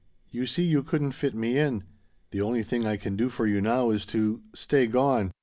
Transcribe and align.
You 0.31 0.47
see 0.47 0.63
you 0.63 0.81
couldn't 0.81 1.11
fit 1.11 1.35
me 1.35 1.59
in. 1.59 1.83
The 2.31 2.41
only 2.41 2.63
thing 2.63 2.87
I 2.87 2.97
can 2.97 3.15
do 3.15 3.29
for 3.29 3.45
you 3.45 3.61
now 3.61 3.91
is 3.91 4.03
to 4.07 4.41
stay 4.51 4.87
gone. 4.87 5.31